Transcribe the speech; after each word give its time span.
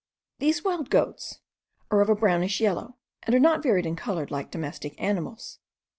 These 0.39 0.63
wild 0.63 0.89
goats 0.89 1.41
are 1.91 2.01
of 2.01 2.09
a 2.09 2.15
brownish 2.15 2.59
yellow, 2.59 2.95
and 3.21 3.35
are 3.35 3.39
not 3.39 3.61
varied 3.61 3.85
in 3.85 3.95
colour 3.95 4.25
like 4.31 4.49
domestic 4.49 4.99
animals. 4.99 5.59